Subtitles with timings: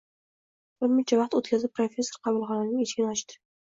[0.83, 3.39] Birmuncha vaqt o`tkazib, professor qabulxonaning eshigini ochdi